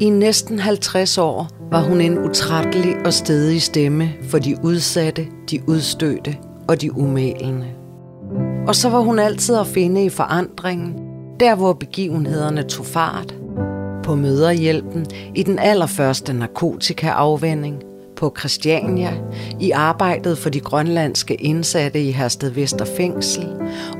[0.00, 5.60] I næsten 50 år var hun en utrættelig og stedig stemme for de udsatte, de
[5.68, 6.36] udstødte
[6.68, 7.66] og de umælende.
[8.66, 10.94] Og så var hun altid at finde i forandringen,
[11.40, 13.34] der hvor begivenhederne tog fart.
[14.02, 17.82] På møderhjælpen, i den allerførste narkotikaafvænding,
[18.20, 19.12] på Christiania,
[19.60, 23.48] i arbejdet for de grønlandske indsatte i Hersted Vester Fængsel,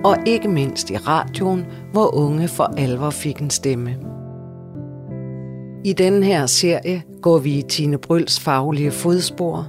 [0.04, 3.96] og ikke mindst i radioen, hvor unge for alvor fik en stemme.
[5.84, 9.68] I denne her serie går vi i Tine Bryls faglige fodspor,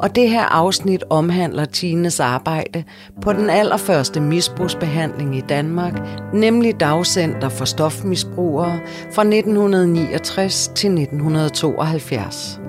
[0.00, 2.84] og det her afsnit omhandler Tines arbejde
[3.22, 6.00] på den allerførste misbrugsbehandling i Danmark,
[6.34, 8.80] nemlig Dagcenter for Stofmisbrugere
[9.12, 12.63] fra 1969 til 1972.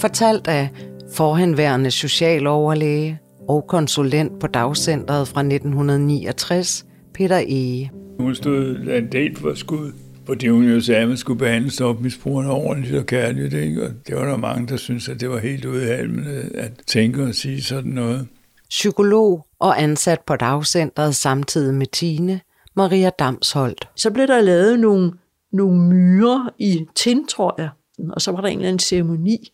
[0.00, 0.68] Fortalt af
[1.14, 7.90] forhenværende socialoverlæge og konsulent på Dagcentret fra 1969, Peter Ege.
[8.20, 9.92] Hun stod en del for skud
[10.26, 13.54] fordi hun jo sagde, at man skulle behandle stofmisbrugerne ordentligt og kærligt.
[13.54, 13.82] Ikke?
[13.82, 17.34] Og det var der mange, der syntes, at det var helt udhalmende at tænke og
[17.34, 18.28] sige sådan noget.
[18.68, 22.40] Psykolog og ansat på dagcentret samtidig med Tine,
[22.76, 23.88] Maria Damsholdt.
[23.96, 25.12] Så blev der lavet nogle,
[25.52, 27.68] nogle myrer i tin, tror jeg.
[28.12, 29.52] Og så var der en eller anden ceremoni,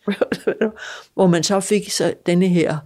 [1.15, 2.77] hvor man så fik så denne her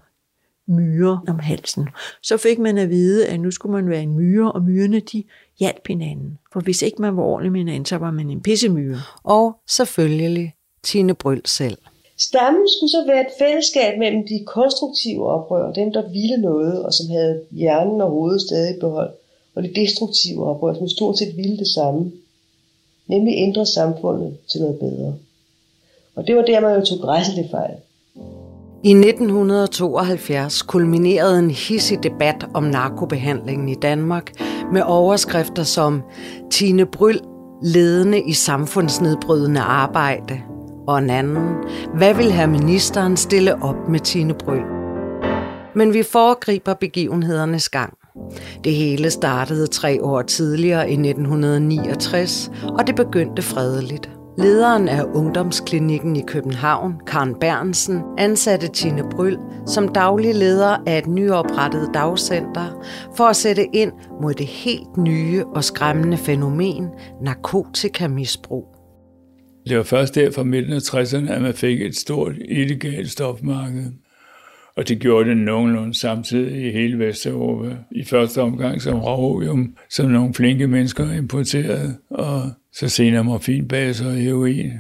[0.68, 1.88] myre om halsen.
[2.24, 5.24] Så fik man at vide, at nu skulle man være en myre, og myrerne de
[5.60, 6.40] hjalp hinanden.
[6.54, 8.98] For hvis ikke man var ordentlig med hinanden, så var man en pissemyre.
[9.24, 11.78] Og selvfølgelig Tine Bryl selv.
[12.20, 16.94] Stammen skulle så være et fællesskab mellem de konstruktive oprør, dem der ville noget, og
[16.94, 19.16] som havde hjernen og hovedet stadig beholdt,
[19.56, 22.12] og de destruktive oprør, som stort set ville det samme.
[23.08, 25.18] Nemlig ændre samfundet til noget bedre.
[26.18, 27.74] Og det var der, man jo tog græsseligt fejl.
[28.84, 34.32] I 1972 kulminerede en hissig debat om narkobehandlingen i Danmark
[34.74, 36.02] med overskrifter som
[36.52, 37.20] Tine Bryl,
[37.64, 40.42] ledende i samfundsnedbrydende arbejde,
[40.88, 41.56] og en anden,
[41.94, 44.64] hvad vil her ministeren stille op med Tine Bryl?
[45.76, 47.94] Men vi foregriber begivenhedernes gang.
[48.64, 54.17] Det hele startede tre år tidligere i 1969, og det begyndte fredeligt.
[54.38, 59.38] Lederen af Ungdomsklinikken i København, Karen Bernsen, ansatte Tine Bryl
[59.68, 62.86] som daglig leder af et nyoprettet dagcenter
[63.18, 66.88] for at sætte ind mod det helt nye og skræmmende fænomen
[67.22, 68.66] narkotikamisbrug.
[69.68, 73.86] Det var først der fra midten af 60'erne, at man fik et stort illegalt stofmarked.
[74.76, 77.76] Og det gjorde det nogenlunde samtidig i hele Vesteuropa.
[77.92, 82.42] I første omgang som råvium, som nogle flinke mennesker importerede, og
[82.80, 84.72] så senere morfinbaser og heroin.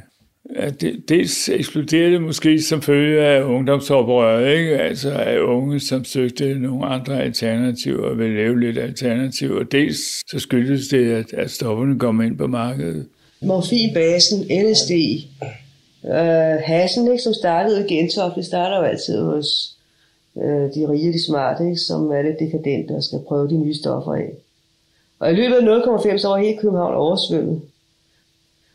[0.56, 4.78] Ja, det, dels eksploderede det måske som følge af ungdomsoprøret, ikke?
[4.78, 9.64] altså af unge, som søgte nogle andre alternativer og ville lave lidt alternativer.
[9.64, 9.98] Dels
[10.32, 13.08] så skyldes det, at, at stofferne kom ind på markedet.
[13.42, 14.92] Morfinbasen, LSD,
[16.06, 19.48] øh, hassen, ikke, som startede i Gentofte, starter jo altid hos
[20.38, 23.76] øh, de rige de smarte, ikke, som er lidt dekadente og skal prøve de nye
[23.76, 24.30] stoffer af.
[25.20, 27.62] Og i løbet af 0,5 så var hele København oversvømmet.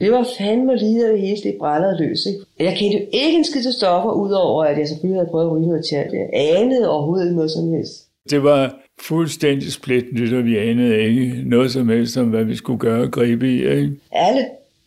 [0.03, 2.27] Det var fandme lige, at det hele det brællede løs.
[2.27, 2.41] Ikke?
[2.59, 5.53] Jeg kendte jo ikke en skid til stoffer, udover at jeg selvfølgelig havde prøvet at
[5.53, 6.13] ryge noget tjert.
[6.13, 8.07] Jeg anede overhovedet ikke noget som helst.
[8.31, 12.57] Det var fuldstændig split nyt, og vi anede ikke noget som helst om, hvad vi
[12.57, 13.57] skulle gøre og gribe i.
[13.57, 13.91] Ikke?
[14.13, 14.45] Alle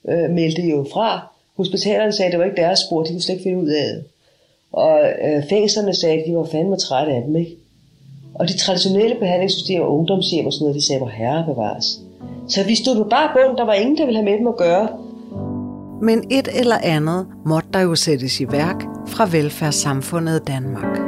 [0.09, 1.27] øh, meldte jo fra.
[1.57, 3.87] Hospitalerne sagde, at det var ikke deres spor, de kunne slet ikke finde ud af
[3.95, 4.03] det.
[4.73, 7.51] Og øh, fængslerne sagde, at de var fandme trætte af dem, ikke?
[8.33, 11.99] Og de traditionelle behandlingssystemer, ungdomshjem og sådan noget, de sagde, hvor herre bevares.
[12.47, 14.57] Så vi stod på bare bund, der var ingen, der ville have med dem at
[14.57, 14.87] gøre.
[16.05, 18.75] Men et eller andet måtte der jo sættes i værk
[19.07, 20.99] fra velfærdssamfundet Danmark.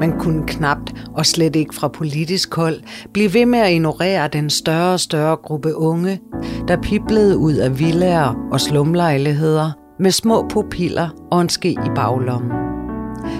[0.00, 2.80] Man kunne knapt, og slet ikke fra politisk hold,
[3.12, 6.20] blive ved med at ignorere den større og større gruppe unge,
[6.68, 12.50] der piblede ud af villager og slumlejligheder med små pupiller og en ske i baglommen.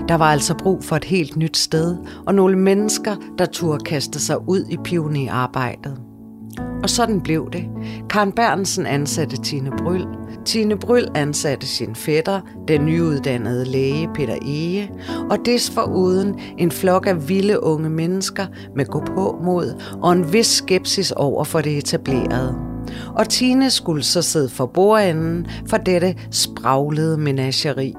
[0.09, 1.97] Der var altså brug for et helt nyt sted,
[2.27, 6.01] og nogle mennesker, der turde kaste sig ud i pionerarbejdet.
[6.83, 7.65] Og sådan blev det.
[8.11, 10.20] Karen Bernsen ansatte Tine Bryl.
[10.45, 14.91] Tine Bryl ansatte sin fætter, den nyuddannede læge Peter Ege,
[15.31, 18.47] og desforuden en flok af vilde unge mennesker
[18.77, 22.55] med gå på mod og en vis skepsis over for det etablerede.
[23.17, 27.95] Og Tine skulle så sidde for bordenden for dette spraglede menageri.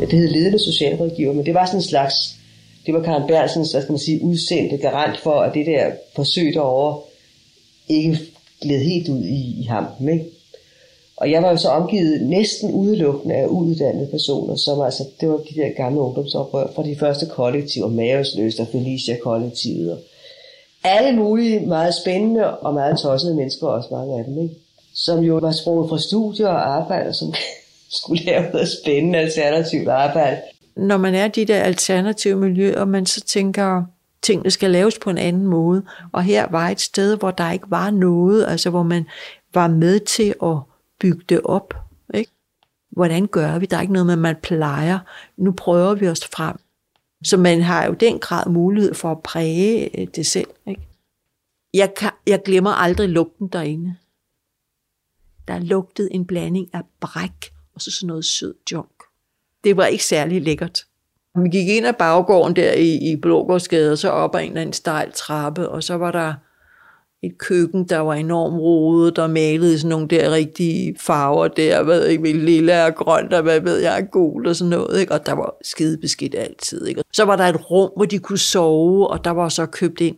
[0.00, 2.14] Ja, det hed ledende socialrådgiver, men det var sådan en slags
[2.86, 6.54] det var Karen Bernsens, hvad skal man sige, udsendte garant for, at det der forsøg
[6.54, 7.00] derovre
[7.88, 8.18] ikke
[8.62, 10.08] gled helt ud i, i hampen.
[10.08, 10.24] Ikke?
[11.16, 15.36] Og jeg var jo så omgivet næsten udelukkende af uuddannede personer, som altså, det var
[15.36, 19.98] de der gamle ungdomsoprør fra de første kollektiver, Mavesløst og Felicia-kollektivet og
[20.84, 24.54] alle mulige meget spændende og meget tossede mennesker, også mange af dem, ikke?
[24.94, 27.34] som jo var sprunget fra studier og arbejde, som
[27.98, 30.40] skulle lave noget spændende alternativt arbejde.
[30.76, 33.82] Når man er i de der alternative miljøer, og man så tænker,
[34.22, 37.70] tingene skal laves på en anden måde, og her var et sted, hvor der ikke
[37.70, 39.06] var noget, altså hvor man
[39.54, 40.56] var med til at
[41.00, 41.74] bygge det op.
[42.14, 42.30] Ikke?
[42.90, 43.66] Hvordan gør vi?
[43.66, 44.98] Der er ikke noget med, at man plejer.
[45.36, 46.56] Nu prøver vi os frem.
[47.24, 50.48] Så man har jo den grad mulighed for at præge øh, det selv.
[50.66, 50.88] Ikke?
[51.74, 53.96] Jeg, kan, jeg glemmer aldrig lugten derinde.
[55.48, 59.02] Der lugtede en blanding af bræk og så sådan noget sød junk.
[59.64, 60.86] Det var ikke særlig lækkert.
[61.34, 64.60] Vi gik ind ad baggården der i, i Blågårdsgade, og så op ad en eller
[64.60, 66.34] anden stejl trappe, og så var der
[67.22, 72.06] et køkken, der var enormt rodet, der malede sådan nogle der rigtige farver der, hvad
[72.06, 75.12] ikke, lille og grønt, og hvad ved jeg, gul og sådan noget, ikke?
[75.12, 76.86] og der var skide beskidt altid.
[76.86, 77.02] Ikke?
[77.12, 80.16] Så var der et rum, hvor de kunne sove, og der var så købt ind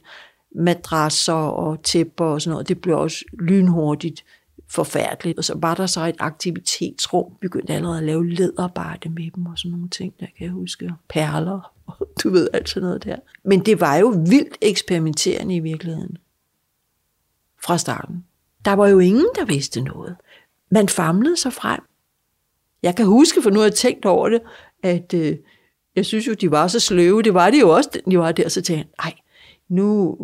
[0.55, 2.69] madrasser og tæpper og sådan noget.
[2.69, 4.25] Det blev også lynhurtigt
[4.69, 5.39] forfærdeligt.
[5.39, 9.59] Og så var der så et aktivitetsrum, begyndte allerede at lave læderbarte med dem og
[9.59, 10.91] sådan nogle ting, der kan jeg huske.
[11.09, 13.17] Perler, og du ved alt sådan noget der.
[13.45, 16.17] Men det var jo vildt eksperimenterende i virkeligheden
[17.65, 18.25] fra starten.
[18.65, 20.17] Der var jo ingen, der vidste noget.
[20.71, 21.81] Man famlede sig frem.
[22.83, 24.41] Jeg kan huske, for nu har jeg tænkt over det,
[24.83, 25.37] at øh,
[25.97, 27.23] jeg synes jo, de var så sløve.
[27.23, 28.49] Det var de jo også, de var der.
[28.49, 29.21] Så tænkte jeg, nej,
[29.69, 30.17] nu,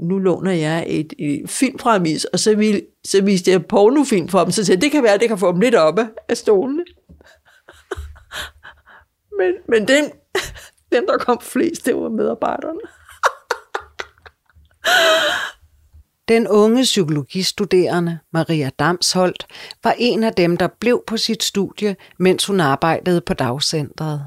[0.00, 4.28] nu låner jeg et, et film fra Amis, og så, vil, så viste jeg pornofilm
[4.28, 6.84] for dem, så sagde det kan være, det kan få dem lidt oppe af stolene.
[9.38, 10.04] men, men dem,
[10.92, 12.80] dem, der kom flest, det var medarbejderne.
[16.28, 19.46] Den unge psykologistuderende, Maria Damsholdt,
[19.84, 24.26] var en af dem, der blev på sit studie, mens hun arbejdede på dagcentret.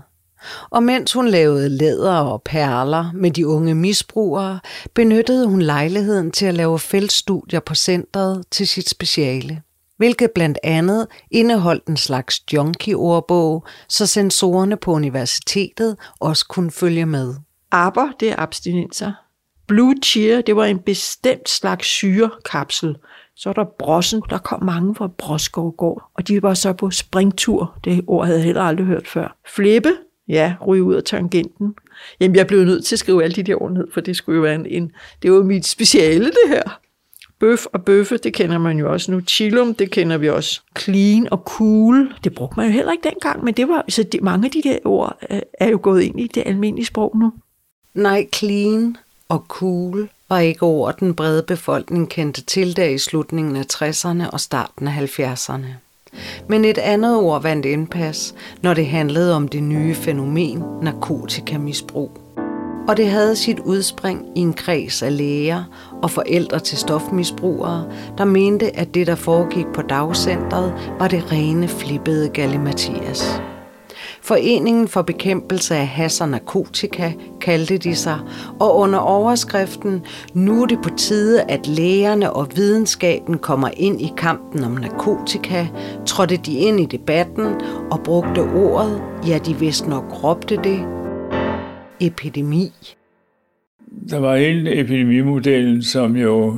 [0.70, 4.60] Og mens hun lavede læder og perler med de unge misbrugere,
[4.94, 9.62] benyttede hun lejligheden til at lave feltstudier på centret til sit speciale,
[9.98, 17.36] hvilket blandt andet indeholdt en slags junkie-ordbog, så sensorerne på universitetet også kunne følge med.
[17.72, 19.12] Aber, det er abstinenser.
[19.68, 22.96] Blue Cheer, det var en bestemt slags syrekapsel.
[23.36, 27.74] Så er der brossen, der kom mange fra Broskovgård, og de var så på springtur.
[27.84, 29.38] Det ord havde jeg heller aldrig hørt før.
[29.56, 29.90] Flippe,
[30.28, 31.76] ja, ryge ud af tangenten.
[32.20, 34.36] Jamen, jeg blev nødt til at skrive alle de der ord ned, for det skulle
[34.36, 34.92] jo være en, en
[35.22, 36.80] det var mit speciale, det her.
[37.40, 39.22] Bøf og bøffe, det kender man jo også nu.
[39.22, 40.62] Chillum, det kender vi også.
[40.80, 44.22] Clean og cool, det brugte man jo heller ikke dengang, men det var, så det,
[44.22, 47.34] mange af de der ord øh, er jo gået ind i det almindelige sprog nu.
[47.94, 48.98] Nej, clean
[49.30, 54.30] og cool var ikke ord, den brede befolkning kendte til der i slutningen af 60'erne
[54.30, 55.87] og starten af 70'erne.
[56.48, 62.12] Men et andet ord vandt indpas, når det handlede om det nye fænomen narkotikamisbrug.
[62.88, 65.64] Og det havde sit udspring i en kreds af læger
[66.04, 67.86] og forældre til stofmisbrugere,
[68.18, 73.42] der mente, at det, der foregik på dagcentret, var det rene flippede Mathias.
[74.28, 78.20] Foreningen for bekæmpelse af has og narkotika kaldte de sig,
[78.60, 84.12] og under overskriften Nu er det på tide, at lægerne og videnskaben kommer ind i
[84.18, 85.68] kampen om narkotika,
[86.06, 87.46] trådte de ind i debatten
[87.92, 90.80] og brugte ordet, ja de vist nok råbte det,
[92.00, 92.72] epidemi.
[94.10, 96.58] Der var hele epidemimodellen, som jo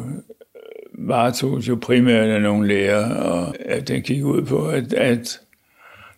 [1.00, 5.40] varetogs jo primært af nogle læger, og at den gik ud på, at, at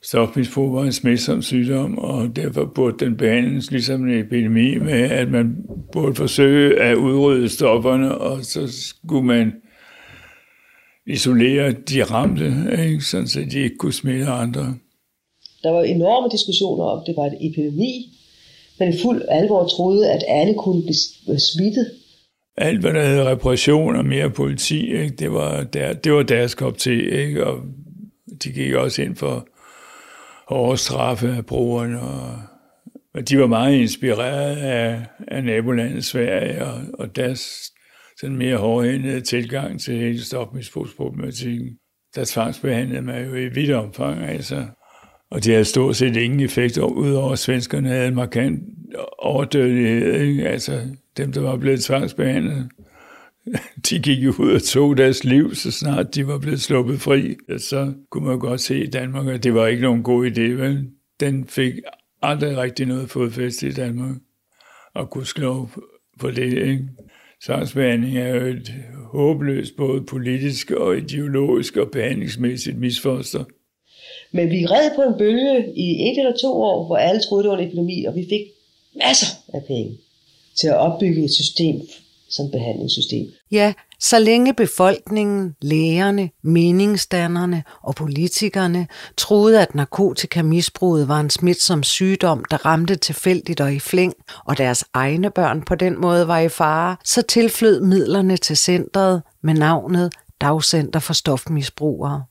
[0.03, 5.31] stofmisbrug var en smitsom sygdom, og derfor burde den behandles ligesom en epidemi med, at
[5.31, 5.57] man
[5.91, 9.53] burde forsøge at udrydde stofferne, og så skulle man
[11.07, 12.45] isolere de ramte,
[12.83, 13.01] ikke?
[13.01, 14.75] sådan så de ikke kunne smitte andre.
[15.63, 18.17] Der var enorme diskussioner om, det var en epidemi,
[18.79, 21.91] men i fuld alvor troede, at alle kunne blive smittet.
[22.57, 25.15] Alt, hvad der hed repression og mere politi, ikke?
[25.19, 27.47] Det, var der, det var deres kop til, ikke?
[27.47, 27.59] og
[28.43, 29.47] de gik også ind for
[30.51, 37.15] hårde straffe af brugerne, og, de var meget inspireret af, af nabolandet Sverige, og, og
[37.15, 37.71] deres
[38.19, 41.69] sådan mere hårdhændede tilgang til hele stofmisbrugsproblematikken.
[42.15, 44.65] Der tvangsbehandlede man jo i vidt omfang, altså.
[45.31, 48.63] Og det havde stort set ingen effekt, udover at svenskerne havde en markant
[49.19, 50.21] overdødelighed.
[50.21, 50.47] Ikke?
[50.49, 50.81] Altså
[51.17, 52.69] dem, der var blevet tvangsbehandlet,
[53.89, 57.35] de gik jo ud og tog deres liv, så snart de var blevet sluppet fri.
[57.57, 60.41] Så kunne man godt se i Danmark, at det var ikke nogen god idé.
[60.41, 60.87] Vel?
[61.19, 61.73] Den fik
[62.21, 64.15] aldrig rigtig noget fodfæste i Danmark
[64.93, 65.69] og kunne slå
[66.19, 66.53] på det.
[66.53, 66.87] Ikke?
[67.45, 68.73] Sagsbehandling er jo et
[69.11, 73.43] håbløst både politisk og ideologisk og behandlingsmæssigt misfoster.
[74.31, 77.51] Men vi red på en bølge i et eller to år, hvor alle troede, det
[77.51, 78.41] var en epidemi, og vi fik
[78.95, 79.97] masser af penge
[80.59, 81.81] til at opbygge et system
[82.31, 83.25] som behandlingssystem.
[83.51, 92.45] Ja, så længe befolkningen, lægerne, meningsdannerne og politikerne troede, at narkotikamisbruget var en smitsom sygdom,
[92.51, 94.13] der ramte tilfældigt og i flæng,
[94.45, 99.21] og deres egne børn på den måde var i fare, så tilflød midlerne til centret
[99.43, 102.23] med navnet Dagcenter for Stofmisbrugere.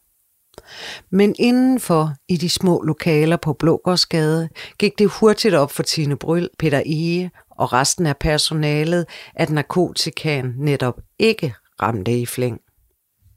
[1.11, 6.49] Men indenfor i de små lokaler på Blågårdsgade gik det hurtigt op for Tine Bryl,
[6.59, 7.31] Peter Ege
[7.61, 11.53] og resten af personalet, at narkotikaen netop ikke
[11.83, 12.61] ramte i flæng.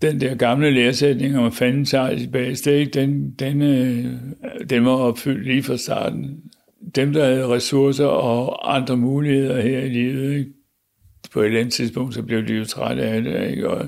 [0.01, 4.05] Den der gamle læresætning om fanden tager i bagstik, den, den, øh,
[4.69, 6.39] den var opfyldt lige fra starten.
[6.95, 10.51] Dem, der havde ressourcer og andre muligheder her i livet, ikke?
[11.33, 13.69] på et eller andet tidspunkt, så blev de jo trætte af det, ikke?
[13.69, 13.85] og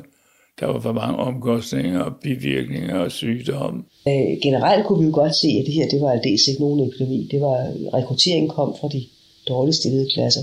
[0.59, 3.85] der var for mange omkostninger og bivirkninger og sygdom.
[4.07, 6.87] Øh, generelt kunne vi jo godt se, at det her det var aldeles ikke nogen
[6.87, 7.27] epidemi.
[7.31, 7.57] Det var,
[7.97, 9.01] rekrutteringen kom fra de
[9.47, 10.41] dårligt stillede klasser.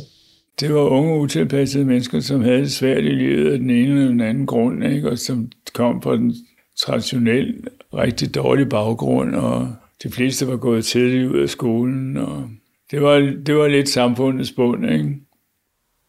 [0.61, 4.09] Det var unge, utilpassede mennesker, som havde det svært i livet af den ene eller
[4.09, 5.11] den anden grund, ikke?
[5.11, 6.35] og som kom fra den
[6.80, 7.54] traditionelle,
[7.94, 9.68] rigtig dårlige baggrund, og
[10.02, 12.49] de fleste var gået tidligt ud af skolen, og
[12.90, 13.14] det var,
[13.47, 15.16] det var lidt samfundets bund, ikke?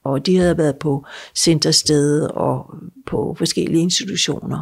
[0.04, 4.62] Og de havde været på centersted og på forskellige institutioner.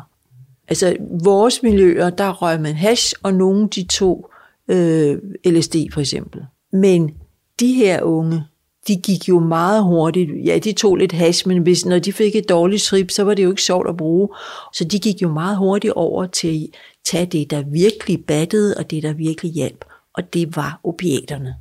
[0.68, 4.32] Altså, vores miljøer, der røg man hash, og nogen de tog
[4.68, 6.42] øh, LSD for eksempel.
[6.74, 7.12] Men
[7.62, 8.44] de her unge,
[8.88, 10.46] de gik jo meget hurtigt.
[10.46, 13.34] Ja, de tog lidt hash, men hvis, når de fik et dårligt trip, så var
[13.34, 14.30] det jo ikke sjovt at bruge.
[14.74, 18.92] Så de gik jo meget hurtigt over til at tage det, der virkelig battede, og
[18.92, 19.86] det, der virkelig hjalp.
[20.14, 21.56] Og det var opiaterne.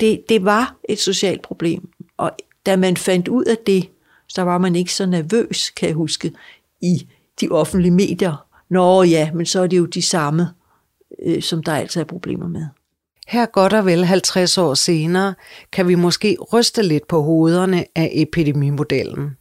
[0.00, 1.88] Det, det var et socialt problem.
[2.16, 2.30] Og
[2.66, 3.88] da man fandt ud af det,
[4.28, 6.32] så var man ikke så nervøs, kan jeg huske,
[6.80, 7.06] i
[7.40, 8.46] de offentlige medier.
[8.68, 10.48] Nå ja, men så er det jo de samme,
[11.22, 12.66] øh, som der altid er problemer med.
[13.28, 15.34] Her godt og vel 50 år senere
[15.72, 19.36] kan vi måske ryste lidt på hovederne af epidemimodellen.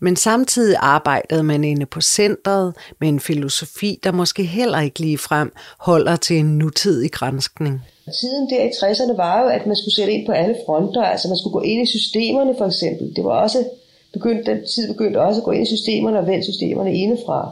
[0.00, 5.18] Men samtidig arbejdede man inde på centret med en filosofi, der måske heller ikke lige
[5.18, 7.82] frem holder til en nutidig grænskning.
[8.20, 11.28] Tiden der i 60'erne var jo, at man skulle sætte ind på alle fronter, altså
[11.28, 13.16] man skulle gå ind i systemerne for eksempel.
[13.16, 13.64] Det var også
[14.12, 17.50] begyndt, den tid begyndte også at gå ind i systemerne og vende systemerne indefra.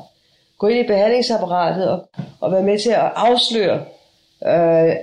[0.59, 2.09] Gå ind i behandlingsapparatet og,
[2.41, 3.85] og være med til at afsløre
[4.47, 4.95] øh,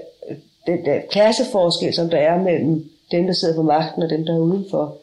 [0.68, 4.34] den der klasseforskel, som der er mellem dem, der sidder på magten og dem, der
[4.34, 4.98] er udenfor.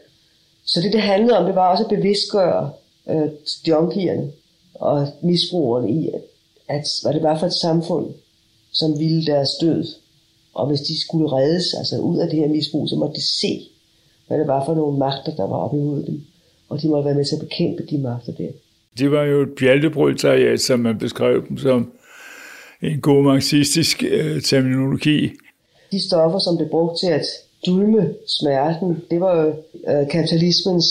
[0.64, 2.70] Så det, det handlede om, det var også at bevidstgøre
[3.10, 3.28] øh,
[3.68, 4.30] junkierne
[4.74, 6.22] og misbrugerne i, at,
[6.68, 8.06] at hvad det var for et samfund,
[8.72, 9.84] som ville deres død.
[10.54, 13.68] Og hvis de skulle reddes altså ud af det her misbrug, så måtte de se,
[14.26, 16.22] hvad det var for nogle magter, der var oppe imod dem.
[16.68, 18.48] Og de måtte være med til at bekæmpe de magter der.
[18.98, 21.92] Det var jo et bjaltebrydteriat, som man beskrev dem som
[22.82, 25.30] en god marxistisk øh, terminologi.
[25.94, 27.26] De stoffer, som blev brugt til at
[27.66, 29.48] dulme smerten, det var jo
[29.88, 30.86] øh, kapitalismens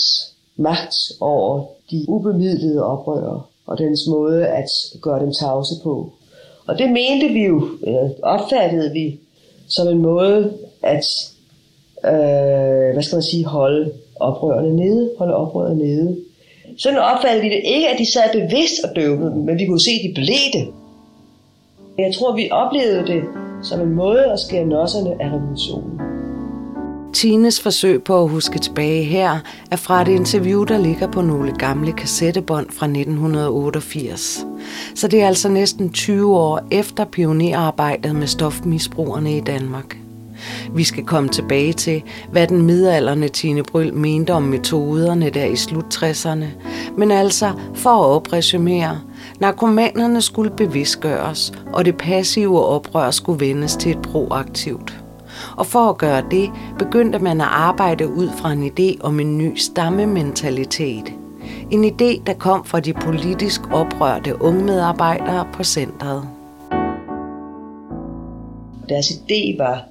[0.56, 4.68] magt over de ubemidlede oprørere og dens måde at
[5.02, 6.12] gøre dem tavse på.
[6.66, 9.20] Og det mente vi jo, øh, opfattede vi
[9.68, 11.04] som en måde at,
[12.04, 16.16] øh, hvad skal man sige, holde oprørerne nede, holde oprørerne nede.
[16.78, 19.80] Sådan opfattede vi det ikke, at de sad bevidst og døvede dem, men vi kunne
[19.80, 20.66] se, at de blev det.
[21.98, 23.22] Jeg tror, vi oplevede det
[23.64, 26.00] som en måde at skære nosserne af revolutionen.
[27.12, 29.38] Tines forsøg på at huske tilbage her
[29.70, 34.46] er fra et interview, der ligger på nogle gamle kassettebånd fra 1988.
[34.94, 40.03] Så det er altså næsten 20 år efter pionerarbejdet med stofmisbrugerne i Danmark.
[40.74, 45.56] Vi skal komme tilbage til, hvad den midalderne Tine Bryl mente om metoderne der i
[45.56, 46.46] slut 60'erne.
[46.96, 49.00] Men altså, for at opresumere,
[49.40, 55.04] narkomanerne skulle bevidstgøres, og det passive oprør skulle vendes til et proaktivt.
[55.56, 59.38] Og for at gøre det, begyndte man at arbejde ud fra en idé om en
[59.38, 61.12] ny stammementalitet.
[61.70, 66.28] En idé, der kom fra de politisk oprørte unge medarbejdere på centret.
[68.88, 69.84] Deres idé var,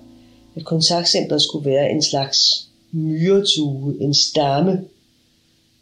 [0.56, 2.40] at kontaktcentret skulle være en slags
[2.92, 4.82] myretue, en stamme,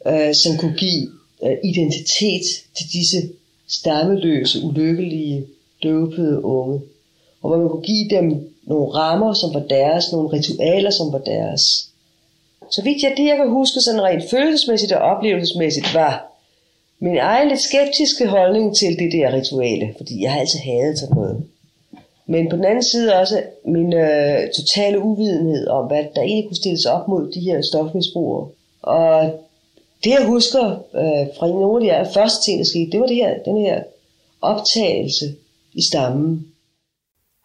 [0.08, 1.10] øh, som kunne give
[1.44, 2.46] øh, identitet
[2.78, 3.18] til disse
[3.68, 5.46] stammeløse, ulykkelige,
[5.84, 6.82] døbede unge.
[7.42, 11.20] Og hvor man kunne give dem nogle rammer, som var deres, nogle ritualer, som var
[11.20, 11.62] deres.
[12.72, 16.32] Så vidt jeg det, jeg kan huske sådan rent følelsesmæssigt og oplevelsesmæssigt, var
[17.00, 21.16] min egen lidt skeptiske holdning til det der rituale, fordi jeg har altid hadet sådan
[21.16, 21.44] noget.
[22.32, 26.64] Men på den anden side også min øh, totale uvidenhed om, hvad der egentlig kunne
[26.64, 28.50] stilles op mod de her stofmisbrugere.
[28.82, 29.40] Og
[30.04, 33.08] det jeg husker øh, fra nogle af de her første ting, der skete, det var
[33.08, 33.84] det her, den her
[34.42, 35.26] optagelse
[35.74, 36.48] i stammen.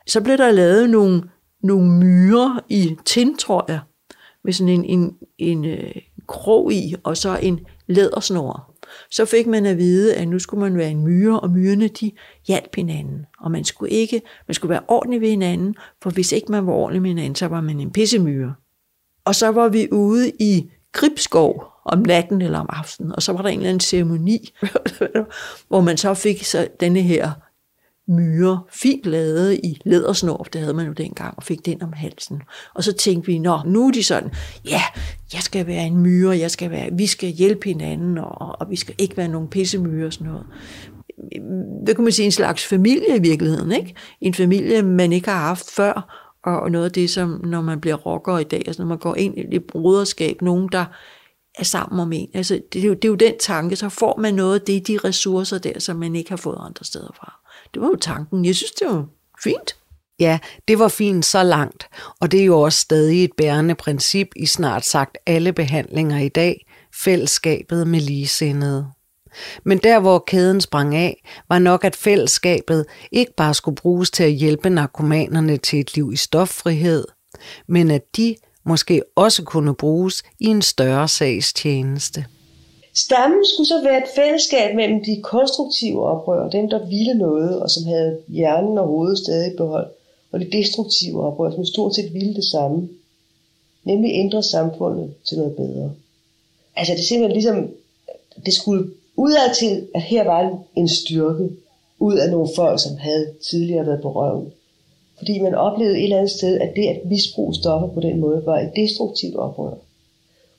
[0.06, 1.22] Så blev der lavet nogle,
[1.62, 3.80] nogle myrer i tin, tror jeg,
[4.44, 5.94] med sådan en, en, en øh,
[6.26, 8.75] krog i, og så en lædersnor.
[9.10, 12.12] Så fik man at vide, at nu skulle man være en myre, og myrerne de
[12.46, 13.26] hjalp hinanden.
[13.40, 16.72] Og man skulle ikke, man skulle være ordentlig ved hinanden, for hvis ikke man var
[16.72, 18.54] ordentlig med hinanden, så var man en pissemyre.
[19.24, 23.42] Og så var vi ude i Gribskov om natten eller om aftenen, og så var
[23.42, 24.54] der en eller anden ceremoni,
[25.68, 27.32] hvor man så fik så denne her
[28.08, 32.42] myre, fint lavet i lædersnor, det havde man jo dengang, og fik den om halsen.
[32.74, 34.30] Og så tænkte vi, nå, nu er de sådan,
[34.64, 34.82] ja,
[35.32, 38.76] jeg skal være en myre, jeg skal være, vi skal hjælpe hinanden, og, og vi
[38.76, 40.46] skal ikke være nogen pissemyre og sådan noget.
[41.86, 43.94] Det kunne man sige, en slags familie i virkeligheden, ikke?
[44.20, 47.96] En familie, man ikke har haft før, og noget af det, som når man bliver
[47.96, 50.84] rocker i dag, altså når man går ind i et broderskab, nogen, der
[51.58, 52.28] er sammen om en.
[52.34, 54.88] Altså, det, er jo, det er jo den tanke, så får man noget af det,
[54.88, 57.40] de ressourcer der, som man ikke har fået andre steder fra.
[57.76, 58.44] Det var jo tanken.
[58.44, 59.06] Jeg synes, det var
[59.44, 59.76] fint.
[60.20, 61.88] Ja, det var fint så langt,
[62.20, 66.28] og det er jo også stadig et bærende princip i snart sagt alle behandlinger i
[66.28, 68.88] dag, fællesskabet med ligesindede.
[69.64, 74.24] Men der, hvor kæden sprang af, var nok, at fællesskabet ikke bare skulle bruges til
[74.24, 77.04] at hjælpe narkomanerne til et liv i stoffrihed,
[77.68, 82.24] men at de måske også kunne bruges i en større sags tjeneste.
[83.04, 87.70] Stammen skulle så være et fællesskab mellem de konstruktive oprør, dem der ville noget, og
[87.70, 89.86] som havde hjernen og hovedet stadig i behold,
[90.32, 92.88] og de destruktive oprør, som stort set ville det samme.
[93.84, 95.92] Nemlig ændre samfundet til noget bedre.
[96.76, 97.70] Altså det er simpelthen ligesom,
[98.46, 101.50] det skulle udad til, at her var en styrke
[101.98, 104.52] ud af nogle folk, som havde tidligere været på røven.
[105.18, 108.42] Fordi man oplevede et eller andet sted, at det at misbruge stoffer på den måde
[108.46, 109.74] var et destruktivt oprør.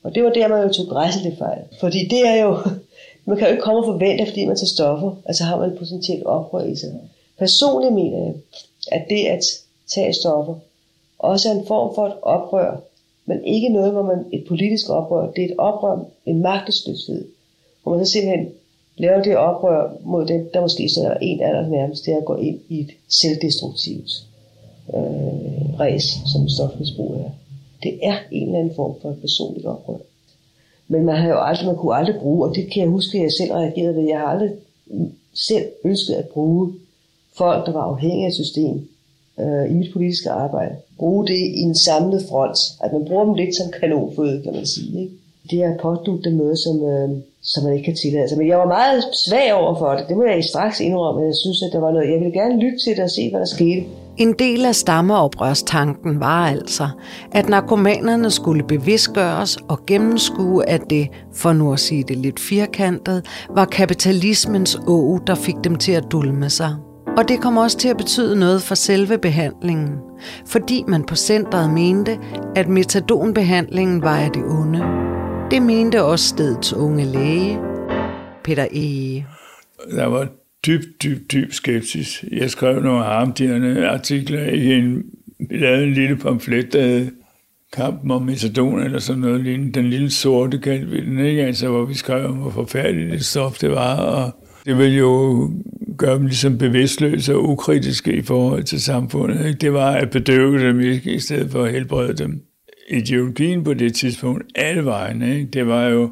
[0.08, 1.62] Og det var der, man jo tog græsseligt fejl.
[1.80, 2.58] Fordi det er jo,
[3.26, 6.26] man kan jo ikke komme og forvente, fordi man tager stoffer, altså har man potentielt
[6.26, 6.90] oprør i sig.
[7.40, 8.34] Personligt mener jeg,
[8.92, 9.44] at det at
[9.88, 10.56] tage stoffer
[11.20, 12.82] også er en form for et oprør,
[13.26, 15.32] men ikke noget, hvor man et politisk oprør.
[15.32, 17.26] Det er et oprør, en magtesløshed,
[17.84, 18.48] hvor man så simpelthen
[18.98, 22.26] laver det oprør mod den, der måske så er en af nærmest, det er at
[22.26, 24.12] gå ind i et selvdestruktivt
[24.96, 27.30] øh, ræs, som stofmisbrug er.
[27.84, 29.98] Det er en eller anden form for et personligt oprør.
[30.88, 33.24] Men man har jo aldrig, man kunne aldrig bruge, og det kan jeg huske, at
[33.24, 34.52] jeg selv reagerede ved, jeg har aldrig
[35.34, 36.74] selv ønsket at bruge
[37.38, 38.88] folk, der var afhængige af system
[39.40, 40.76] øh, i mit politiske arbejde.
[40.98, 42.58] Bruge det i en samlet front.
[42.84, 45.02] At man bruger dem lidt som kanonføde, kan man sige.
[45.02, 45.14] Ikke?
[45.52, 47.10] Det er pådugt dem noget, som, øh,
[47.42, 48.38] som man ikke kan tillade sig.
[48.38, 50.06] Men jeg var meget svag over for det.
[50.10, 51.22] Det må jeg straks indrømme.
[51.22, 52.12] Jeg synes, at der var noget.
[52.12, 53.84] Jeg ville gerne lytte til det og se, hvad der skete.
[54.18, 56.90] En del af stammeoprørstanken var altså,
[57.32, 63.26] at narkomanerne skulle bevidstgøres og gennemskue, at det, for nu at sige det lidt firkantet,
[63.56, 66.76] var kapitalismens å, der fik dem til at dulme sig.
[67.18, 69.90] Og det kom også til at betyde noget for selve behandlingen,
[70.46, 72.18] fordi man på centret mente,
[72.56, 74.84] at metadonbehandlingen var af det onde.
[75.52, 77.60] Det mente også stedets unge læge,
[78.44, 79.24] Peter E.
[79.96, 80.28] Der var
[80.66, 82.26] dyb, dyb, dyb skepsis.
[82.32, 85.04] Jeg skrev nogle harmdirrende artikler i en,
[85.52, 87.12] lavede en lille pamflet, der hed
[87.74, 89.72] kampen om metadon eller sådan noget lignende.
[89.72, 91.46] Den lille sorte kaldte vi den, ikke?
[91.46, 94.32] Altså, hvor vi skrev om, hvor forfærdeligt det stof det var, og
[94.66, 95.52] det ville jo
[95.98, 99.46] gøre dem ligesom bevidstløse og ukritiske i forhold til samfundet.
[99.46, 99.60] Ikke?
[99.60, 102.42] Det var at bedøve dem ikke, i stedet for at helbrede dem.
[102.90, 105.52] Ideologien på det tidspunkt, alle vejene, ikke?
[105.52, 106.10] det var jo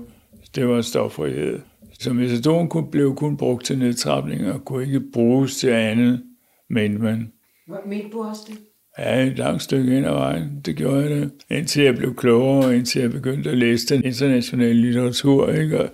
[0.56, 1.60] det var stoffrihed.
[2.06, 6.22] Så metadon kunne, blev kun brugt til nedtrapning og kunne ikke bruges til andet,
[6.70, 7.32] mente man.
[7.68, 8.58] Hvad mente du også det?
[9.00, 11.32] Ja, et langt stykke ind ad vejen, det gjorde jeg det.
[11.50, 15.80] Indtil jeg blev klogere, og indtil jeg begyndte at læse den internationale litteratur, ikke?
[15.80, 15.90] Og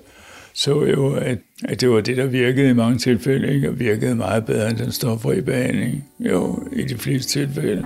[0.54, 3.70] så jeg jo, at, at det var det, der virkede i mange tilfælde, ikke?
[3.70, 7.86] og virkede meget bedre end den stoffri behandling, jo, i de fleste tilfælde.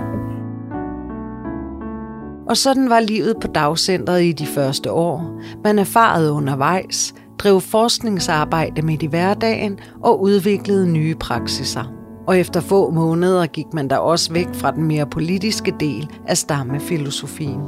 [2.50, 5.42] Og sådan var livet på dagcentret i de første år.
[5.64, 11.96] Man erfarede undervejs, drev forskningsarbejde midt i hverdagen og udviklede nye praksiser.
[12.28, 16.38] Og efter få måneder gik man da også væk fra den mere politiske del af
[16.38, 17.60] stammefilosofien.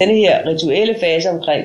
[0.00, 1.64] Denne her rituelle fase omkring,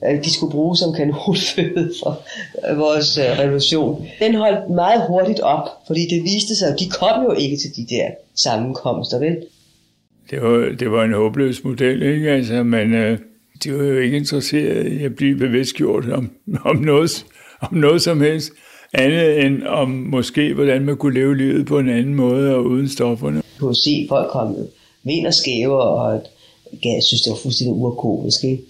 [0.00, 2.22] at de skulle bruges som kanonføde for
[2.70, 6.90] øh, vores øh, revolution, den holdt meget hurtigt op, fordi det viste sig, at de
[6.90, 9.36] kom jo ikke til de der sammenkomster, vel?
[10.30, 12.30] Det var, det var en håbløs model, ikke?
[12.30, 13.18] Altså, men øh,
[13.64, 16.30] de var jo ikke interesseret i at blive bevidstgjort om,
[16.64, 17.26] om, noget,
[17.60, 18.52] om noget som helst
[18.92, 22.88] andet end om måske, hvordan man kunne leve livet på en anden måde og uden
[22.88, 23.42] stofferne.
[23.60, 24.56] Du kunne se folk komme
[25.04, 26.22] vind og skæve, og
[26.84, 28.44] jeg synes, det var fuldstændig urkomisk.
[28.44, 28.62] Ikke?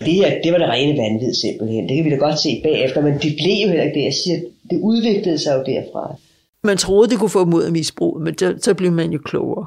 [0.00, 1.88] Det her, det var det rene vanvid simpelthen.
[1.88, 4.04] Det kan vi da godt se bagefter, men det blev jo heller ikke det.
[4.04, 6.16] Jeg siger, det udviklede sig jo derfra.
[6.64, 9.66] Man troede, det kunne få mod af misbrug, men så, så blev man jo klogere.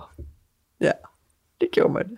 [0.81, 0.91] Ja,
[1.61, 2.05] det gjorde man.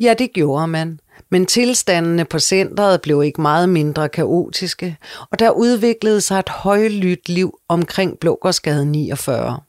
[0.00, 1.00] Ja, det gjorde man.
[1.30, 4.96] Men tilstandene på centret blev ikke meget mindre kaotiske,
[5.30, 9.60] og der udviklede sig et højlydt liv omkring Blågårdsgade 49.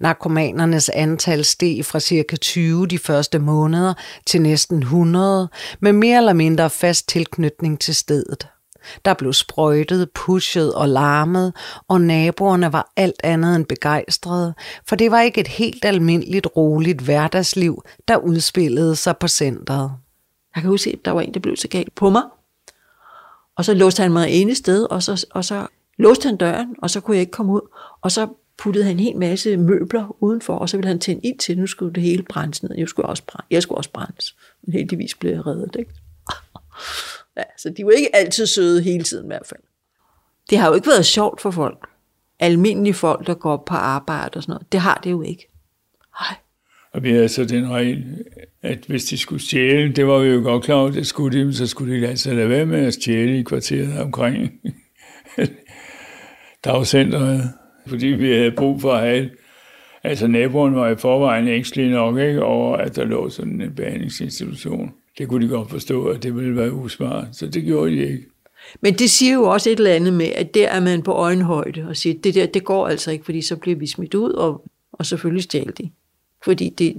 [0.00, 3.94] Narkomanernes antal steg fra cirka 20 de første måneder
[4.26, 5.48] til næsten 100,
[5.80, 8.48] med mere eller mindre fast tilknytning til stedet.
[9.04, 11.52] Der blev sprøjtet, pushet og larmet,
[11.88, 14.54] og naboerne var alt andet end begejstrede,
[14.86, 19.92] for det var ikke et helt almindeligt roligt hverdagsliv, der udspillede sig på centret.
[20.54, 22.22] Jeg kan huske, at der var en, der blev så galt på mig,
[23.56, 25.66] og så låste han mig ene sted, og så, og så
[25.98, 27.60] låste han døren, og så kunne jeg ikke komme ud,
[28.02, 31.38] og så puttede han en hel masse møbler udenfor, og så ville han tænde ind
[31.38, 32.70] til, nu skulle det hele brændes ned.
[32.78, 33.46] Jeg skulle også, brænde.
[33.50, 34.36] jeg skulle også brændes.
[34.62, 35.76] Men heldigvis blev jeg reddet.
[35.78, 35.92] Ikke?
[37.38, 39.60] Ja, så de var ikke altid søde hele tiden i hvert fald.
[40.50, 41.88] Det har jo ikke været sjovt for folk.
[42.40, 44.72] Almindelige folk, der går på arbejde og sådan noget.
[44.72, 45.48] Det har det jo ikke.
[46.20, 46.36] Nej.
[46.92, 48.24] Og vi havde så den regel,
[48.62, 51.54] at hvis de skulle stjæle, det var vi jo godt klar over, det skulle de,
[51.54, 54.52] så skulle de altså lade være med at stjæle i kvarteret omkring
[56.64, 57.52] dagcenteret
[57.86, 59.30] fordi vi havde brug for at have
[60.04, 64.92] Altså naboen var i forvejen ængstelig nok ikke, over, at der lå sådan en behandlingsinstitution.
[65.18, 68.24] Det kunne de godt forstå, at det ville være usmart, så det gjorde de ikke.
[68.80, 71.88] Men det siger jo også et eller andet med, at der er man på øjenhøjde
[71.88, 74.64] og siger, det der, det går altså ikke, fordi så bliver vi smidt ud, og,
[74.92, 75.90] og selvfølgelig stjal de.
[76.44, 76.94] Fordi det,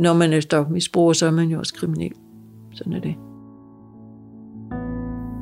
[0.00, 2.12] når man er stofmisbruger, så er man jo også kriminel.
[2.74, 3.14] Sådan er det.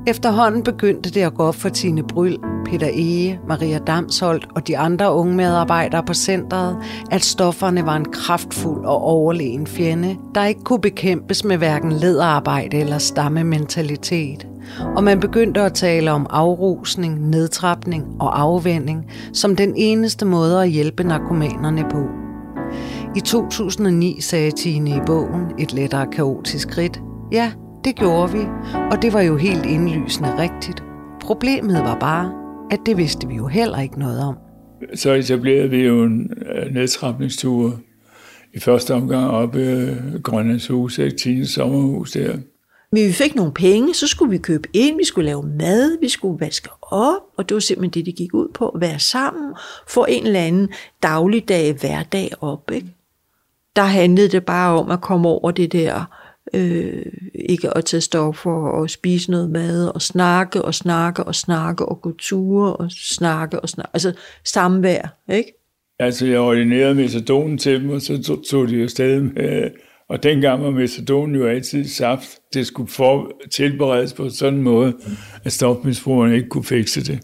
[0.06, 4.78] Efterhånden begyndte det at gå op for Tine Bryl, Peter Ege, Maria Damsholdt og de
[4.78, 6.76] andre unge medarbejdere på centret,
[7.10, 12.76] at stofferne var en kraftfuld og overlegen fjende, der ikke kunne bekæmpes med hverken lederarbejde
[12.76, 14.46] eller stammementalitet.
[14.96, 20.70] Og man begyndte at tale om afrusning, nedtrapning og afvænding som den eneste måde at
[20.70, 22.02] hjælpe narkomanerne på.
[23.16, 27.00] I 2009 sagde Tine i bogen Et lettere kaotisk skridt,
[27.32, 27.52] ja,
[27.84, 28.46] det gjorde vi,
[28.90, 30.82] og det var jo helt indlysende rigtigt.
[31.20, 32.32] Problemet var bare,
[32.70, 34.36] at det vidste vi jo heller ikke noget om.
[34.94, 37.80] Så etablerede vi jo en øh, nedtrapningstur
[38.54, 39.86] i første omgang op i
[40.22, 42.36] Grønlands Hus, Tines sommerhus der.
[42.92, 46.08] Men vi fik nogle penge, så skulle vi købe ind, vi skulle lave mad, vi
[46.08, 49.54] skulle vaske op, og det var simpelthen det, det gik ud på, at være sammen,
[49.88, 50.68] få en eller anden
[51.02, 52.70] dagligdag, hverdag op.
[52.72, 52.86] Ikke?
[53.76, 56.23] Der handlede det bare om at komme over det der
[56.54, 61.86] øh, ikke at tage stoffer og spise noget mad og snakke og snakke og snakke
[61.86, 63.90] og gå ture og snakke og snakke.
[63.94, 64.12] Altså
[64.44, 65.52] samvær, ikke?
[65.98, 69.70] Altså jeg ordinerede metadonen til dem, og så tog de jo stadig med.
[70.08, 72.38] Og dengang var metadonen jo altid saft.
[72.54, 74.92] Det skulle for tilberedes på sådan en måde,
[75.44, 77.20] at stofmisbrugerne ikke kunne fikse det.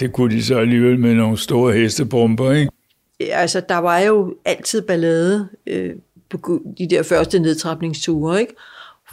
[0.00, 2.72] Det kunne de så alligevel med nogle store hestebomber, ikke?
[3.20, 5.90] Altså, der var jo altid ballade øh,
[6.78, 8.54] de der første nedtrapningsture, ikke?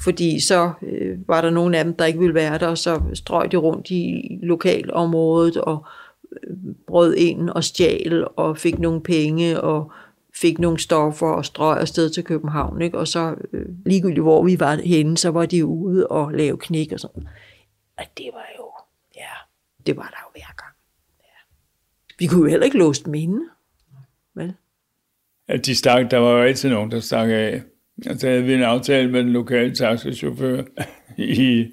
[0.03, 3.01] Fordi så øh, var der nogle af dem, der ikke ville være der, og så
[3.13, 5.85] strøg de rundt i lokalområdet og
[6.31, 9.91] øh, brød ind og stjal og fik nogle penge og
[10.35, 12.81] fik nogle stoffer og strøg afsted til København.
[12.81, 12.97] Ikke?
[12.97, 16.91] Og så øh, ligegyldigt hvor vi var henne, så var de ude og lave knæk
[16.91, 17.27] og sådan.
[17.97, 18.65] Og det var jo,
[19.15, 19.31] ja,
[19.85, 20.73] det var der jo hver gang.
[21.19, 21.55] Ja.
[22.19, 23.41] Vi kunne jo heller ikke låse dem inde.
[25.49, 27.61] At de stak, der var jo altid nogen, der stak af.
[28.09, 30.63] Og så havde vi en aftale med den lokale taxichauffør
[31.17, 31.65] i,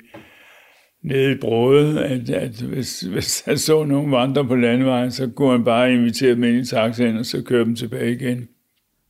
[1.04, 5.50] nede i Brode, at, at hvis, hvis han så nogen vandre på landevejen, så kunne
[5.50, 8.48] han bare invitere dem ind i taxaen, og så køre dem tilbage igen.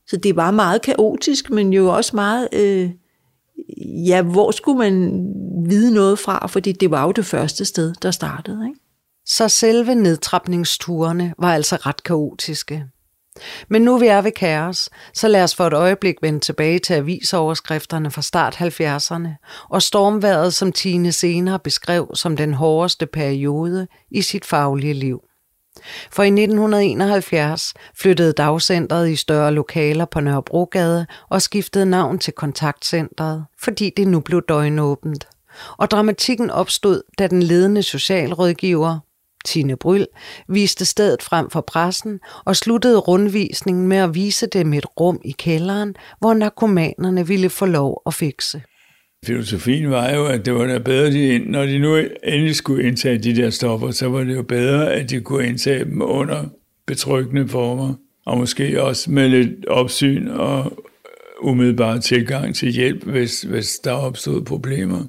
[0.07, 2.49] Så det var meget kaotisk, men jo også meget...
[2.53, 2.91] Øh,
[4.07, 5.27] ja, hvor skulle man
[5.69, 6.47] vide noget fra?
[6.47, 8.81] Fordi det var jo det første sted, der startede, ikke?
[9.27, 12.85] Så selve nedtrapningsturene var altså ret kaotiske.
[13.68, 16.94] Men nu vi er ved kaos, så lad os for et øjeblik vende tilbage til
[16.94, 19.29] avisoverskrifterne fra start 70'erne
[19.70, 25.20] og stormværet, som Tine senere beskrev som den hårdeste periode i sit faglige liv.
[26.11, 33.44] For i 1971 flyttede dagcentret i større lokaler på Nørrebrogade og skiftede navn til kontaktcentret,
[33.61, 35.29] fordi det nu blev døgnåbent.
[35.77, 38.99] Og dramatikken opstod, da den ledende socialrådgiver
[39.47, 40.07] Tine Bryl,
[40.49, 45.31] viste stedet frem for pressen og sluttede rundvisningen med at vise dem et rum i
[45.31, 48.63] kælderen, hvor narkomanerne ville få lov at fikse.
[49.27, 53.19] Filosofien var jo, at det var da bedre, de, når de nu endelig skulle indtage
[53.19, 56.45] de der stoffer, så var det jo bedre, at de kunne indtage dem under
[56.87, 57.95] betryggende former,
[58.27, 60.73] og måske også med lidt opsyn og
[61.41, 65.05] umiddelbar tilgang til hjælp, hvis, hvis der opstod problemer.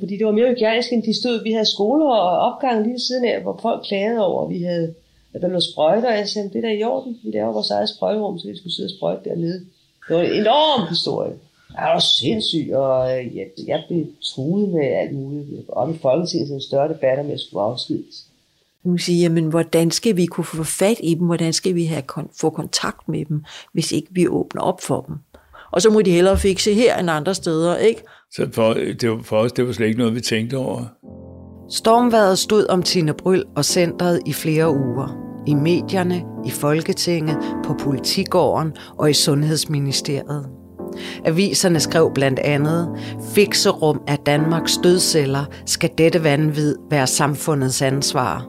[0.00, 1.42] Fordi det var mere hygiejnisk, end de stod.
[1.42, 4.94] Vi havde skoler og opgang lige siden af, hvor folk klagede over, at vi havde
[5.34, 7.70] at der lå sprøjter, og jeg sagde, det er der i orden, vi laver vores
[7.70, 9.60] eget sprøjterum, så vi skulle sidde og sprøjte dernede.
[10.08, 11.32] Det var en enorm historie.
[11.76, 15.60] Jeg var sindssyg, og øh, jeg, jeg blev truet med alt muligt.
[15.68, 18.26] Op i Folketinget så en større debat, om jeg skulle afskedes.
[18.82, 21.26] Hun siger, jamen hvordan skal vi kunne få fat i dem?
[21.26, 25.00] Hvordan skal vi have kon- få kontakt med dem, hvis ikke vi åbner op for
[25.00, 25.16] dem?
[25.70, 28.02] Og så må de hellere fikse her end andre steder, ikke?
[28.34, 30.84] Så for, det var, for os, det var slet ikke noget, vi tænkte over.
[31.70, 35.18] Stormværet stod om Tine Bryl og centret i flere uger.
[35.46, 40.48] I medierne, i Folketinget, på politigården og i Sundhedsministeriet.
[41.24, 42.88] Aviserne skrev blandt andet,
[43.34, 48.48] Fikserum af Danmarks dødceller skal dette vanvid være samfundets ansvar.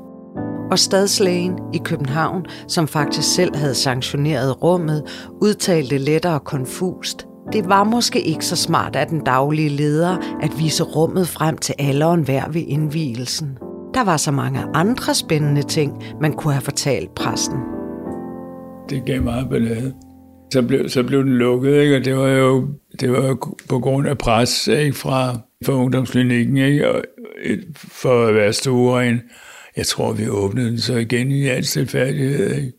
[0.72, 5.04] Og stadslægen i København, som faktisk selv havde sanktioneret rummet,
[5.42, 7.28] udtalte lettere konfust.
[7.52, 11.76] Det var måske ikke så smart af den daglige leder at vise rummet frem til
[11.80, 13.58] alle og enhver ved indvielsen.
[13.94, 17.58] Der var så mange andre spændende ting, man kunne have fortalt præsten.
[18.90, 19.94] Det gav meget ballade.
[20.54, 21.96] Så blev, så blev den lukket, ikke?
[21.96, 22.68] og det var jo
[23.00, 23.38] det var jo
[23.70, 24.94] på grund af pres ikke?
[24.94, 26.90] Fra, fra ungdomsklinikken, ikke?
[26.90, 27.04] Og
[27.44, 29.20] øh, for at være store.
[29.78, 32.56] Jeg tror, vi åbnede den så igen i al stilfærdighed.
[32.56, 32.72] Ikke?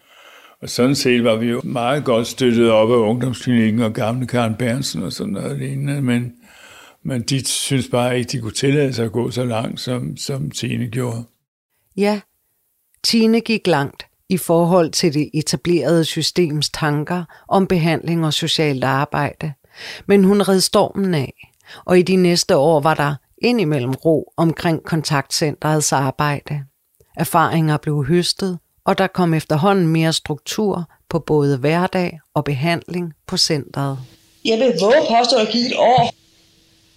[0.64, 4.54] Og sådan set var vi jo meget godt støttet op af ungdomsklinikken og gamle Karen
[4.54, 6.32] Bernsen og sådan noget lignende, men,
[7.02, 10.50] men de synes bare ikke, de kunne tillade sig at gå så langt, som, som
[10.50, 11.24] Tine gjorde.
[11.96, 12.20] Ja,
[13.02, 19.52] Tine gik langt i forhold til det etablerede systems tanker om behandling og socialt arbejde.
[20.06, 21.52] Men hun red stormen af,
[21.84, 26.64] og i de næste år var der indimellem ro omkring kontaktcenterets arbejde.
[27.16, 33.36] Erfaringer blev høstet, og der kom efterhånden mere struktur på både hverdag og behandling på
[33.36, 33.98] centret.
[34.44, 36.10] Jeg vil våge påstå at give et år,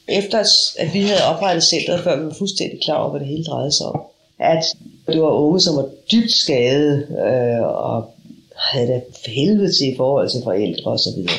[0.07, 0.39] efter
[0.79, 3.71] at vi havde oprettet centret, før vi var fuldstændig klar over, hvad det hele drejede
[3.71, 4.01] sig om.
[4.39, 4.63] At
[5.07, 8.13] det var unge, som var dybt skadede øh, og
[8.55, 11.29] havde det helvede til i forhold til forældre osv.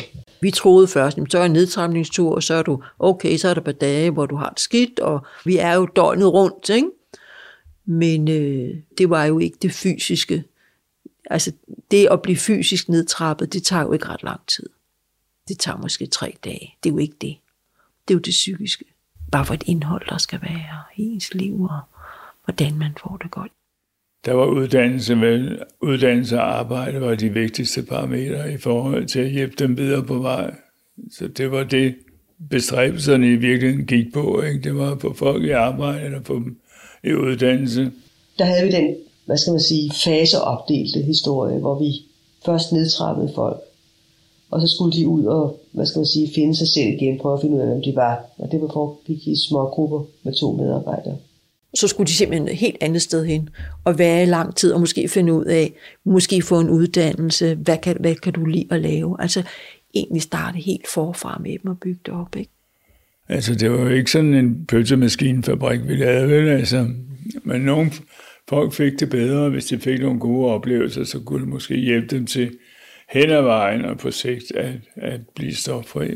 [0.40, 3.54] Vi troede først, at så er en nedtræmningstur, og så er du okay, så er
[3.54, 6.88] der på dage, hvor du har det skidt, og vi er jo døgnet rundt, ikke?
[7.90, 10.44] Men øh, det var jo ikke det fysiske.
[11.30, 11.52] Altså
[11.90, 14.68] det at blive fysisk nedtrappet, det tager jo ikke ret lang tid.
[15.48, 16.74] Det tager måske tre dage.
[16.82, 17.36] Det er jo ikke det.
[18.08, 18.84] Det er jo det psykiske.
[19.32, 21.80] Bare for et indhold, der skal være i ens liv, og
[22.44, 23.52] hvordan man får det godt.
[24.24, 29.30] Der var uddannelse, med, uddannelse og arbejde var de vigtigste parametre i forhold til at
[29.30, 30.54] hjælpe dem videre på vej.
[31.10, 31.96] Så det var det,
[32.50, 34.42] bestræbelserne i virkeligheden gik på.
[34.42, 34.60] Ikke?
[34.60, 36.58] Det var på folk i arbejde eller på dem
[37.04, 37.90] i uddannelse.
[38.38, 41.90] Der havde vi den, hvad skal man sige, faseopdelte historie, hvor vi
[42.46, 43.60] først nedtrappede folk,
[44.50, 47.34] og så skulle de ud og, hvad skal man sige, finde sig selv igen, prøve
[47.34, 48.24] at finde ud af, hvem de var.
[48.38, 51.16] Og det var foregik i små grupper med to medarbejdere.
[51.74, 53.48] Så skulle de simpelthen et helt andet sted hen,
[53.84, 55.72] og være i lang tid, og måske finde ud af,
[56.04, 59.16] måske få en uddannelse, hvad kan, hvad kan du lide at lave?
[59.18, 59.42] Altså
[59.94, 62.50] egentlig starte helt forfra med dem og bygge det op, ikke?
[63.28, 66.48] Altså, det var jo ikke sådan en pølsemaskinefabrik, vi lavede, vel?
[66.48, 66.86] Altså,
[67.44, 67.90] men nogle
[68.48, 72.16] folk fik det bedre, hvis de fik nogle gode oplevelser, så kunne det måske hjælpe
[72.16, 72.50] dem til
[73.10, 76.08] hen ad vejen og på sigt at, at blive stoffri.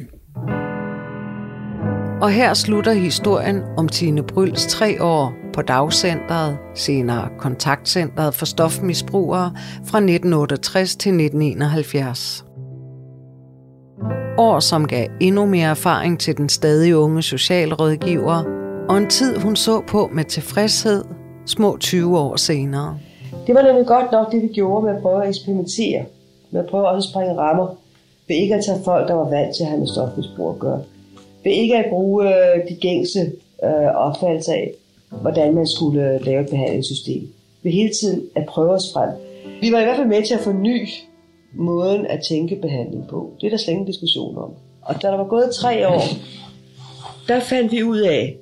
[2.23, 9.53] Og her slutter historien om Tine Bryls tre år på dagcentret, senere kontaktcentret for stofmisbrugere
[9.87, 12.45] fra 1968 til 1971
[14.39, 18.45] år, som gav endnu mere erfaring til den stadig unge socialrådgiver,
[18.89, 21.05] og en tid, hun så på med tilfredshed
[21.47, 22.99] små 20 år senere.
[23.47, 26.05] Det var nemlig godt nok det, vi gjorde med at prøve at eksperimentere,
[26.51, 27.77] med at prøve at springe rammer,
[28.29, 30.83] ved ikke at tage folk, der var vant til at have med stofmisbrug at gøre,
[31.45, 33.21] ved ikke at bruge øh, de gængse
[33.65, 34.73] øh, af,
[35.21, 37.29] hvordan man skulle øh, lave et behandlingssystem.
[37.63, 39.11] Ved hele tiden at prøve os frem.
[39.61, 40.89] Vi var i hvert fald med til at forny
[41.55, 43.33] måden at tænke behandling på.
[43.41, 44.51] Det er der slet ingen diskussion om.
[44.83, 46.03] Og da der var gået tre år,
[47.29, 48.37] der fandt vi ud af,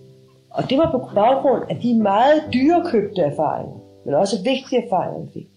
[0.51, 5.33] og det var på baggrund af de meget dyrekøbte erfaringer, men også vigtige erfaringer, vi
[5.35, 5.49] fik.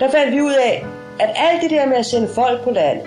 [0.00, 0.84] Der fandt vi ud af,
[1.20, 3.00] at alt det der med at sende folk på land,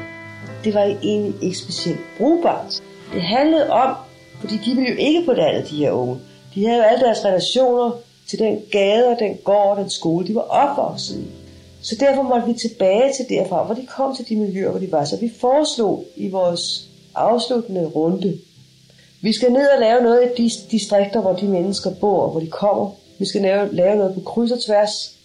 [0.63, 2.83] det var egentlig ikke specielt brugbart.
[3.13, 3.95] Det handlede om,
[4.39, 6.15] fordi de ville jo ikke på landet, de her unge.
[6.55, 7.91] De havde jo alle deres relationer
[8.27, 11.40] til den gade og den gård og den skole, de var opvokset i.
[11.81, 14.91] Så derfor måtte vi tilbage til derfra, hvor de kom til de miljøer, hvor de
[14.91, 15.05] var.
[15.05, 18.39] Så vi foreslog i vores afsluttende runde,
[19.21, 22.47] vi skal ned og lave noget i de distrikter, hvor de mennesker bor, hvor de
[22.47, 22.91] kommer.
[23.19, 25.15] Vi skal lave, lave noget på kryds og tværs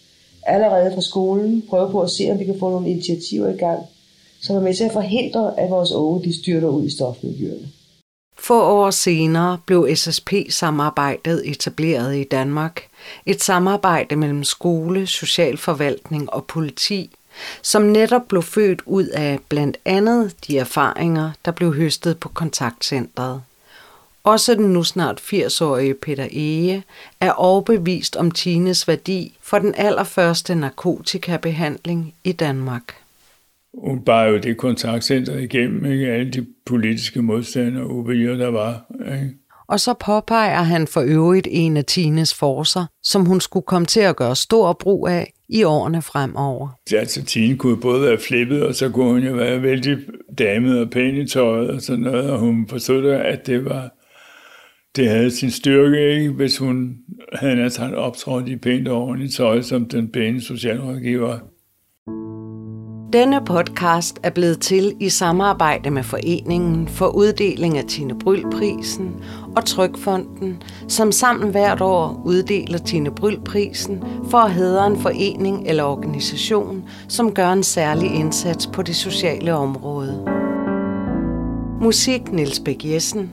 [0.43, 1.63] allerede fra skolen.
[1.69, 3.83] Prøve på at se, om vi kan få nogle initiativer i gang,
[4.43, 7.69] som er med til at forhindre, at vores unge de styrter ud i stofmiljøerne.
[8.47, 12.87] Få år senere blev SSP-samarbejdet etableret i Danmark.
[13.27, 17.11] Et samarbejde mellem skole, socialforvaltning og politi,
[17.63, 23.43] som netop blev født ud af blandt andet de erfaringer, der blev høstet på kontaktcentret.
[24.25, 26.83] Også den nu snart 80-årige Peter Ege
[27.21, 33.06] er overbevist om Tines værdi for den allerførste narkotikabehandling i Danmark.
[33.85, 36.07] Hun bar jo det kontaktcenter igennem, ikke?
[36.07, 38.07] alle de politiske modstandere og
[38.39, 38.87] der var.
[39.01, 39.35] Ikke?
[39.69, 44.01] Og så påpeger han for øvrigt en af Tines forser, som hun skulle komme til
[44.01, 46.69] at gøre stor brug af i årene fremover.
[46.93, 49.99] Altså, Tine kunne både være flippet, og så kunne hun jo være vældig
[50.39, 53.91] damet og pæn i tøjet og sådan noget, og hun forstod, at det var
[54.97, 56.31] det havde sin styrke, ikke?
[56.31, 56.97] hvis hun
[57.33, 61.39] havde næsten optrådt i pænt og ordentligt tøj som den pæne socialrådgiver.
[63.17, 69.25] Denne podcast er blevet til i samarbejde med Foreningen for uddeling af Tine Bryl-prisen
[69.57, 75.85] og Trykfonden, som sammen hvert år uddeler Tine Bryl-prisen for at hedre en forening eller
[75.85, 80.25] organisation, som gør en særlig indsats på det sociale område.
[81.81, 83.33] Musik Niels Bæk Jessen.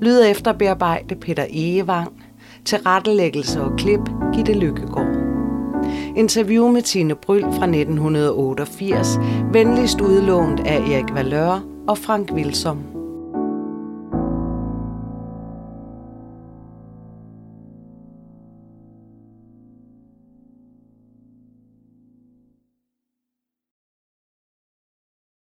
[0.00, 2.12] Lyd efter bearbejde Peter Egevang.
[2.64, 4.00] Tilrettelæggelse og klip
[4.34, 5.21] Gitte Lykkegaard.
[6.16, 9.18] Interview med Tine Bryl fra 1988,
[9.52, 12.91] venligst udlånt af Erik Valør og Frank Wilsom.